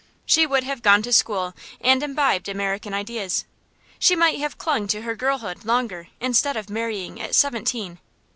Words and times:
She 0.25 0.47
would 0.47 0.63
have 0.63 0.81
gone 0.81 1.03
to 1.03 1.13
school 1.13 1.53
and 1.79 2.01
imbibed 2.01 2.49
American 2.49 2.91
ideas. 2.91 3.45
She 3.99 4.15
might 4.15 4.39
have 4.39 4.57
clung 4.57 4.87
to 4.87 5.03
her 5.03 5.15
girlhood 5.15 5.63
longer 5.63 6.07
instead 6.19 6.57
of 6.57 6.71
marrying 6.71 7.21
at 7.21 7.35
seventeen. 7.35 7.99